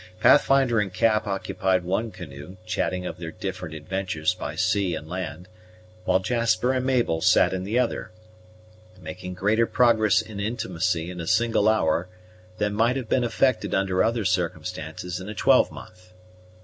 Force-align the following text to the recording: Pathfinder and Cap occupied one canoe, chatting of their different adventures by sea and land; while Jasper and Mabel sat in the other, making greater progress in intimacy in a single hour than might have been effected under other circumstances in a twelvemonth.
Pathfinder 0.19 0.79
and 0.79 0.91
Cap 0.91 1.27
occupied 1.27 1.83
one 1.83 2.09
canoe, 2.09 2.57
chatting 2.65 3.05
of 3.05 3.19
their 3.19 3.29
different 3.31 3.75
adventures 3.75 4.33
by 4.33 4.55
sea 4.55 4.95
and 4.95 5.07
land; 5.07 5.47
while 6.05 6.17
Jasper 6.17 6.73
and 6.73 6.87
Mabel 6.87 7.21
sat 7.21 7.53
in 7.53 7.65
the 7.65 7.77
other, 7.77 8.09
making 8.99 9.35
greater 9.35 9.67
progress 9.67 10.19
in 10.19 10.39
intimacy 10.39 11.11
in 11.11 11.21
a 11.21 11.27
single 11.27 11.69
hour 11.69 12.09
than 12.57 12.73
might 12.73 12.95
have 12.95 13.09
been 13.09 13.23
effected 13.23 13.75
under 13.75 14.03
other 14.03 14.25
circumstances 14.25 15.19
in 15.19 15.29
a 15.29 15.35
twelvemonth. 15.35 16.11